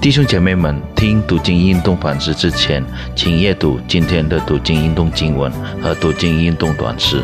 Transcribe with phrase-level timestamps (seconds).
[0.00, 2.84] 弟兄姐妹们，听读经运动反思之前，
[3.16, 5.50] 请阅读今天的读经运动经文
[5.82, 7.20] 和读经运动短诗。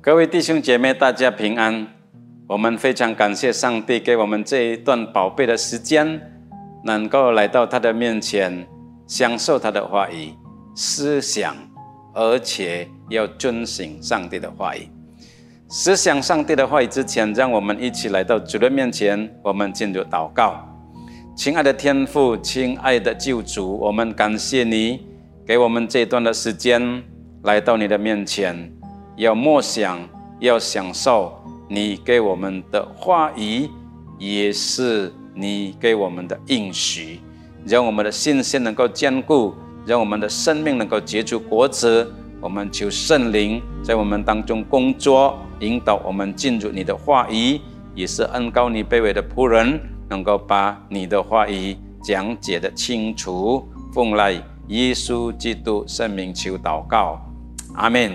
[0.00, 1.86] 各位弟兄姐妹，大家平安。
[2.48, 6.18] 我们非常感谢上帝给我们这一段宝贝的时间，
[6.82, 8.66] 能够来到他的面前，
[9.06, 10.32] 享受他的话语、
[10.74, 11.54] 思想，
[12.14, 14.88] 而且要遵行上帝的话语。
[15.72, 20.68] 思想上帝的话语之前，让我们一起来到主的面前，我们进入祷告。
[21.36, 25.06] 亲爱的天父，亲爱的救主，我们感谢你
[25.46, 27.00] 给我们这段的时间
[27.44, 28.68] 来到你的面前，
[29.14, 30.00] 要默想，
[30.40, 33.68] 要享受你给我们的话语，
[34.18, 37.20] 也是你给我们的应许，
[37.64, 39.54] 让我们的信心能够坚固，
[39.86, 42.12] 让我们的生命能够结出果子。
[42.40, 45.38] 我们求圣灵在我们当中工作。
[45.60, 47.60] 引导我们进入你的话语，
[47.94, 53.66] 也是恩高你卑微的仆人，能够把你的话语讲解的清楚。
[53.92, 54.32] 奉来
[54.68, 57.20] 耶稣基督圣名求祷告，
[57.74, 58.12] 阿门。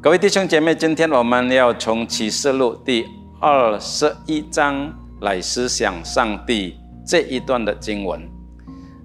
[0.00, 3.04] 各位弟兄姐妹，今天我们要从启示录第
[3.40, 8.22] 二十一章来思想上帝这一段的经文。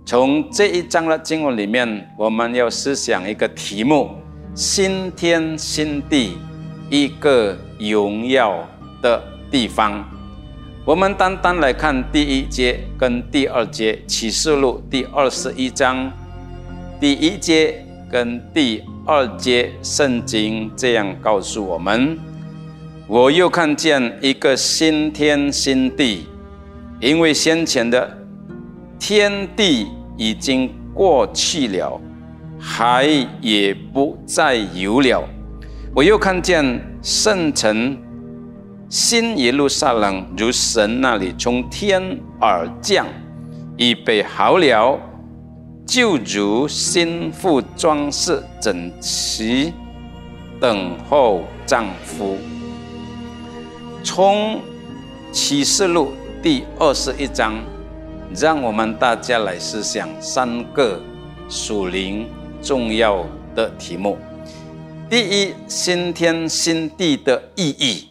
[0.05, 4.11] 从这一章的经文里面，我们要思想一个题目：
[4.53, 6.37] 新天新地。
[6.93, 8.63] 一个荣耀
[9.01, 10.07] 的地方。
[10.85, 16.11] 我们单单来看第一节跟第二节，启示录第二十一章，
[16.99, 22.15] 第一节跟第二节，圣经这样告诉我们：
[23.07, 26.27] 我又看见一个新天新地，
[26.99, 28.15] 因为先前的
[28.99, 31.99] 天地已经过去了，
[32.59, 33.07] 海
[33.41, 35.27] 也不再有了。
[35.95, 37.95] 我又看见圣城
[38.89, 42.01] 新耶路撒冷如神那里从天
[42.41, 43.05] 而降，
[43.77, 44.99] 预备好了，
[45.85, 49.71] 就如新妇装饰整齐，
[50.59, 52.39] 等候丈夫。
[54.03, 54.59] 从
[55.31, 56.11] 启示录
[56.41, 57.53] 第二十一章，
[58.35, 60.99] 让我们大家来思想三个
[61.47, 62.27] 属灵
[62.63, 63.23] 重要
[63.53, 64.17] 的题目。
[65.13, 68.07] 第一，新天新地的意义。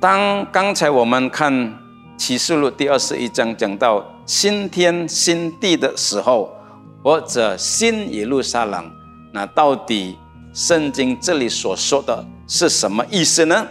[0.00, 1.78] 当刚才我们看
[2.16, 6.50] 启示录第二十一章讲到新天新地的时候，
[7.04, 8.90] 或者新耶路撒冷，
[9.34, 10.16] 那到底
[10.54, 13.68] 圣经这里所说的是什么意思呢？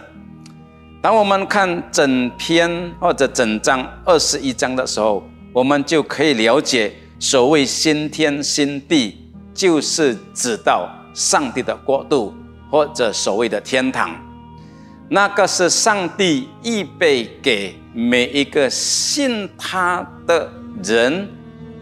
[1.02, 10.88] 当我们看整篇或者整章二十一章的时候，我们就可以了解，所谓新天新地，就是指到。
[11.16, 12.34] 上帝的国度，
[12.70, 14.14] 或者所谓的天堂，
[15.08, 20.52] 那个是上帝预备给每一个信他的
[20.84, 21.26] 人，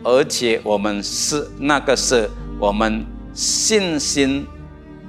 [0.05, 2.31] 而且我们是那个是
[2.61, 4.47] 我们信心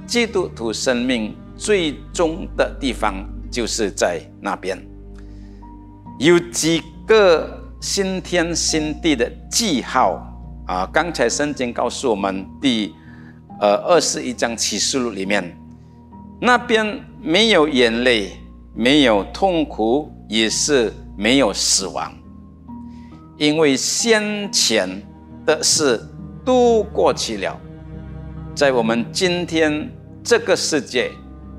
[0.08, 4.76] 基督徒生命最终的地方，就是在那边。
[6.18, 10.20] 有几个新天新地的记号
[10.66, 10.84] 啊？
[10.92, 12.92] 刚才圣经告诉我们第。
[13.58, 15.56] 呃，二十一章启示录里面，
[16.38, 18.32] 那边没有眼泪，
[18.74, 22.12] 没有痛苦，也是没有死亡，
[23.38, 25.02] 因为先前
[25.46, 25.98] 的事
[26.44, 27.58] 都过去了。
[28.54, 29.90] 在我们今天
[30.22, 31.10] 这个世界，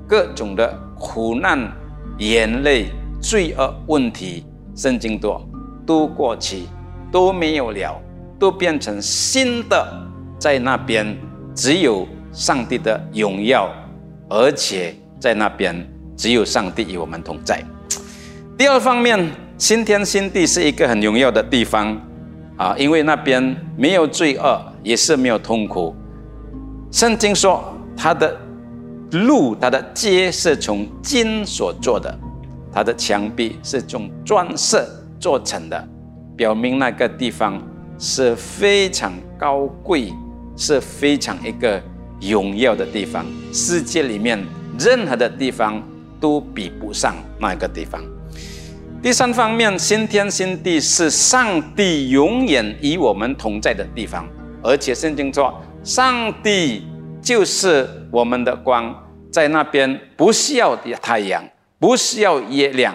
[0.06, 1.72] 各种的苦难、
[2.18, 4.44] 眼泪、罪恶问题，
[4.76, 5.44] 圣经多
[5.84, 6.62] 都过去，
[7.10, 8.00] 都没有了，
[8.38, 10.08] 都变成新的，
[10.38, 11.16] 在那边。
[11.58, 13.68] 只有上帝的荣耀，
[14.28, 15.74] 而且在那边
[16.16, 17.60] 只有上帝与我们同在。
[18.56, 22.00] 第二方面，新天新地是一个很荣耀的地方
[22.56, 25.92] 啊，因为那边没有罪恶，也是没有痛苦。
[26.92, 28.36] 圣经说，它的
[29.10, 32.16] 路、它的街是从金所做的，
[32.72, 34.88] 它的墙壁是从砖色
[35.18, 35.88] 做成的，
[36.36, 37.60] 表明那个地方
[37.98, 40.12] 是非常高贵。
[40.58, 41.80] 是非常一个
[42.20, 44.38] 荣耀的地方，世界里面
[44.78, 45.80] 任何的地方
[46.20, 48.02] 都比不上那个地方。
[49.00, 54.28] 第三方面，新天新地是上帝永远与我们同在的地方，
[54.60, 56.82] 而且圣经说，上帝
[57.22, 58.92] 就是我们的光，
[59.30, 61.44] 在那边不需要太阳，
[61.78, 62.92] 不需要月亮，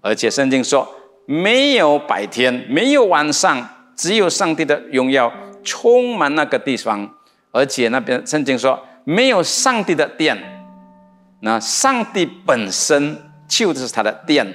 [0.00, 0.88] 而且圣经说，
[1.26, 5.32] 没有白天，没有晚上，只有上帝的荣耀。
[5.68, 7.06] 充满那个地方，
[7.52, 10.36] 而且那边圣经说没有上帝的殿，
[11.40, 13.16] 那上帝本身
[13.46, 14.46] 就是他的殿，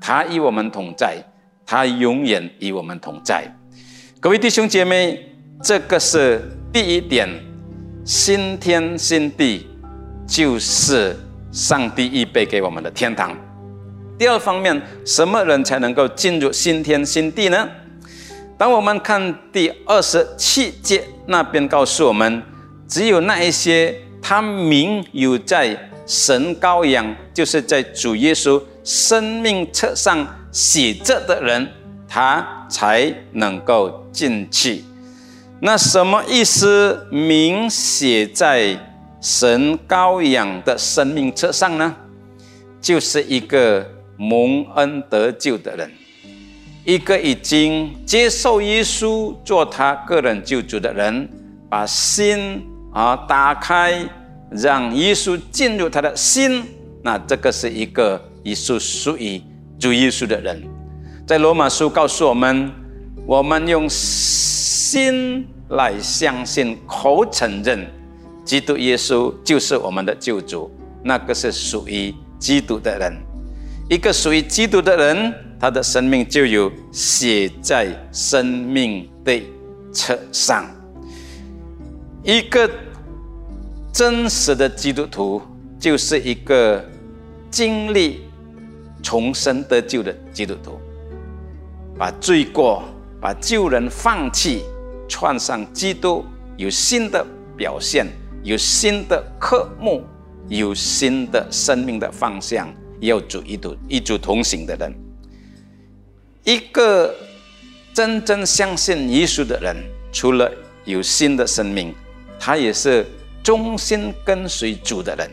[0.00, 1.16] 他与我们同在，
[1.66, 3.44] 他永远与我们同在。
[4.20, 5.18] 各位弟兄姐妹，
[5.60, 6.40] 这个是
[6.72, 7.28] 第一点，
[8.04, 9.68] 新天新地
[10.28, 11.16] 就是
[11.50, 13.36] 上帝预备给我们的天堂。
[14.16, 17.68] 第二方面，什么人才能够进入新天新地呢？
[18.60, 22.42] 当我们看第二十七节那边告诉我们，
[22.86, 28.62] 只有那一些他名有在神羔羊，就是在主耶稣。
[28.84, 31.68] 生命册上写着的人，
[32.06, 34.84] 他才能够进去。
[35.60, 37.06] 那什么意思？
[37.10, 38.78] 名写在
[39.22, 41.96] 神羔羊的生命册上呢？
[42.78, 43.86] 就是一个
[44.18, 45.90] 蒙恩得救的人，
[46.90, 51.28] 一个已经接受耶稣做他个人救主的人，
[51.68, 54.04] 把心啊打开，
[54.50, 56.64] 让耶稣进入他的心。
[57.04, 58.20] 那这个是一个。
[58.44, 59.38] 耶稣属于
[59.78, 60.62] 主耶稣的人，
[61.26, 62.72] 在罗马书告诉我们：
[63.26, 67.86] 我们用心来相信、口承认，
[68.42, 70.70] 基督耶稣就是我们的救主。
[71.04, 73.14] 那个是属于基督的人。
[73.90, 79.40] 一个属于基督的人，他的生命就有写在生命的
[79.92, 80.64] 册上。
[82.24, 82.68] 一个
[83.92, 85.42] 真实的基督徒，
[85.78, 86.84] 就是一个
[87.50, 88.22] 经历。
[89.02, 90.78] 重生得救的基督徒，
[91.96, 92.82] 把罪过、
[93.18, 94.62] 把旧人放弃，
[95.08, 96.22] 穿上基督，
[96.58, 98.06] 有新的表现，
[98.42, 100.02] 有新的科目，
[100.48, 102.68] 有新的生命的方向，
[103.00, 104.94] 要主一同一主同行的人，
[106.44, 107.14] 一个
[107.92, 109.76] 真正相信耶稣的人，
[110.12, 110.50] 除了
[110.84, 111.94] 有新的生命，
[112.38, 113.06] 他也是
[113.42, 115.30] 忠心跟随主的人，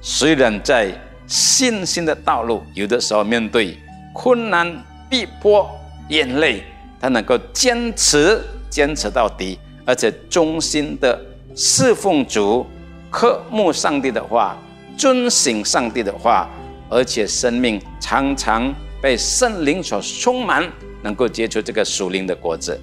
[0.00, 0.92] 虽然在。
[1.30, 3.76] 信心的道路，有的时候面对
[4.14, 5.70] 困难、逼迫、
[6.08, 6.64] 眼泪，
[6.98, 8.40] 他能够坚持、
[8.70, 11.20] 坚持到底，而且忠心的
[11.54, 12.66] 侍奉主、
[13.10, 14.56] 渴慕上帝的话、
[14.96, 16.48] 遵行上帝的话，
[16.88, 20.70] 而且生命常常被圣灵所充满，
[21.02, 22.78] 能够结出这个属灵的果子。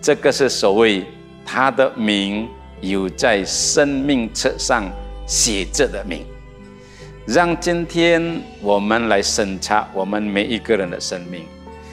[0.00, 1.04] 这个是所谓
[1.44, 2.48] 他的名
[2.80, 4.84] 有在生命册上
[5.26, 6.24] 写着的名。
[7.26, 11.46] 让今天我们来审查我们每一个人的生命，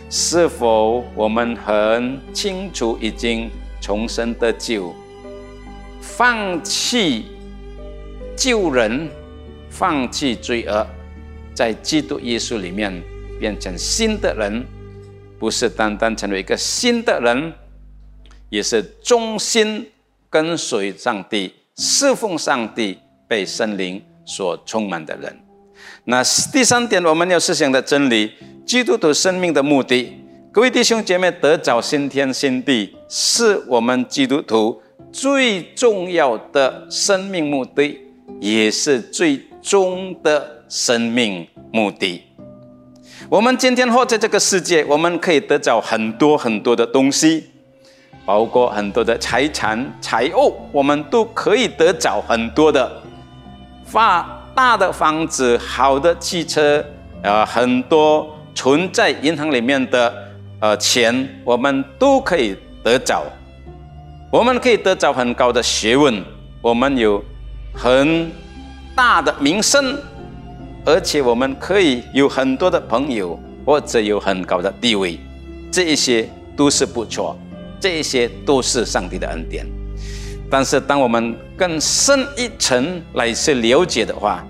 [0.10, 3.50] 是否我们很清楚已经
[3.80, 4.94] 重生得救，
[6.02, 7.28] 放弃
[8.36, 9.08] 救人，
[9.70, 10.86] 放弃罪恶，
[11.54, 13.02] 在基督耶稣里面
[13.42, 14.64] 变成新的人，
[15.38, 17.52] 不是单单成为一个新的人，
[18.50, 19.90] 也是忠心
[20.30, 24.02] 跟随上帝、侍奉上帝，被圣灵。
[24.24, 25.36] 所充满的人，
[26.06, 26.24] 那
[26.54, 28.32] 第三点我们要思想的真理，
[28.66, 30.14] 基督徒生命的目的，
[30.54, 34.80] 各位弟兄姐妹得着新天新地，是我们基督徒
[35.12, 38.00] 最重要的生命目的，
[38.40, 42.22] 也是最终的生命目的。
[43.30, 47.50] 我们今天活在这个世界，我们可以得着很多很多的东西，
[48.26, 52.92] 包括很多的财产、财物，我们都可以得着很多的。
[53.86, 56.84] 发大的房子、好的汽车，
[57.24, 60.14] 呃，很多存在银行里面的
[60.60, 63.24] 呃钱，我们都可以得着。
[64.32, 66.24] 我们可以得着很高的学问，
[66.62, 67.24] 我们有
[67.74, 68.32] 很
[68.96, 69.98] 大的名声，
[70.84, 75.20] 而且我们可以有很多的朋友，或者有很高的地位，
[75.72, 77.38] 这一些都是不错，
[77.80, 79.66] 这一些都是上帝的恩典。
[80.50, 84.46] 但是，当我们更深一层来去了解的话，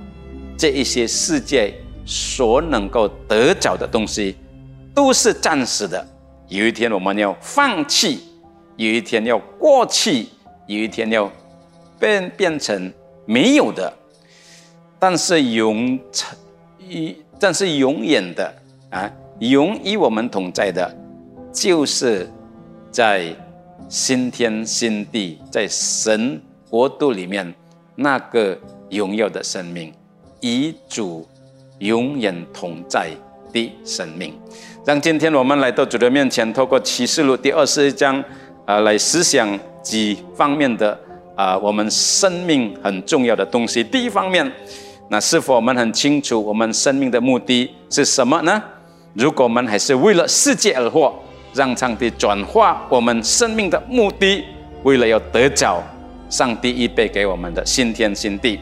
[0.57, 1.73] 这一些世界
[2.05, 4.35] 所能够得着的东西，
[4.95, 6.03] 都是暂时的。
[6.47, 8.21] 有一天我们要放弃，
[8.77, 10.27] 有一天要过去，
[10.65, 11.31] 有一天要
[11.99, 12.91] 变变成
[13.25, 13.93] 没有的。
[15.01, 16.37] 但是永成
[16.87, 18.53] 一，但是永远的
[18.91, 20.95] 啊，永与我们同在的，
[21.51, 22.29] 就是
[22.91, 23.35] 在。
[23.89, 27.53] 新天新地，在神国度里面，
[27.95, 28.57] 那个
[28.89, 29.91] 荣耀的生命，
[30.39, 31.27] 与主
[31.79, 33.09] 永远同在
[33.51, 34.33] 的生命，
[34.85, 38.23] 让今天我们来到主的面前，透过启示录第二十一章，
[38.65, 40.97] 啊，来思想几方面的
[41.35, 43.83] 啊，我们生命很重要的东西。
[43.83, 44.49] 第一方面，
[45.11, 48.63] 那是否我们很清楚我们生命的目的是什么呢？
[49.13, 51.13] 如果我们还是为了世界而活，
[51.53, 54.41] 让上帝转化我们生命的目的，
[54.83, 55.83] 为了要得着
[56.29, 58.57] 上帝预备给我们的新天新地。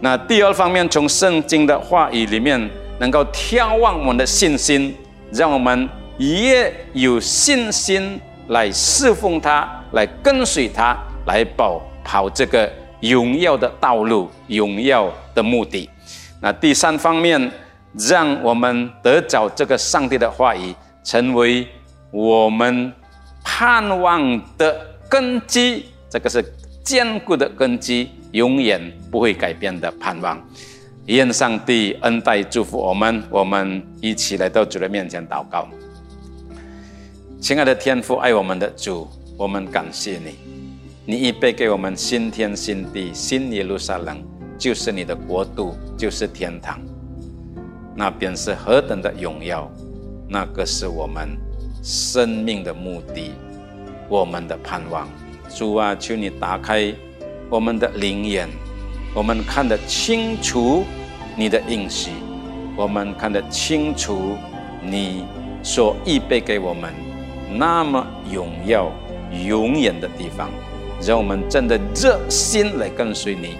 [0.00, 2.58] 那第二方面，从圣经的话语里面
[2.98, 4.96] 能够眺望我们的信心，
[5.30, 8.18] 让我们越有信心
[8.48, 10.96] 来侍奉他，来跟随他，
[11.26, 12.72] 来跑跑这个
[13.02, 15.88] 荣耀的道路，荣耀的目的。
[16.40, 17.50] 那第三方面，
[18.08, 20.74] 让我们得着这个上帝的话语，
[21.04, 21.66] 成为
[22.10, 22.92] 我们
[23.44, 25.86] 盼望的根基。
[26.10, 26.44] 这个是
[26.84, 30.40] 坚固的根基，永远不会改变的盼望。
[31.06, 35.66] 愿上帝恩待祝福我们，我们一起来到主的面前祷告。
[37.40, 40.36] 亲爱的天父，爱我们的主，我们感谢你，
[41.04, 44.22] 你预备给我们新天新地、新耶路撒冷，
[44.62, 46.78] 就是你的国度，就是天堂。
[47.96, 49.68] 那便是何等的荣耀，
[50.28, 51.30] 那个是我们
[51.82, 53.32] 生命的目的，
[54.08, 55.08] 我们的盼望。
[55.48, 56.94] 主啊，求你打开
[57.50, 58.48] 我们的灵眼。
[59.16, 60.84] 我们看得清楚
[61.36, 62.12] 你的应许，
[62.76, 64.36] 我们看得清楚
[64.80, 65.24] 你
[65.60, 66.94] 所预备给我们
[67.52, 68.92] 那么荣耀、
[69.44, 70.48] 永远的地方，
[71.04, 73.56] 让我们真的热心来跟随你，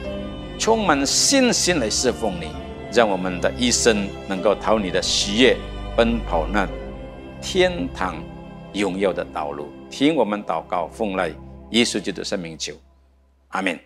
[0.59, 2.49] 充满信心来侍奉你，
[2.93, 5.57] 让我们的一生能够讨你的喜悦，
[5.97, 6.69] 奔跑那
[7.41, 8.23] 天堂
[8.73, 9.69] 荣耀的道路。
[9.91, 11.31] 听我们祷告，奉来
[11.71, 12.75] 耶稣基督圣名求，
[13.49, 13.79] 阿门。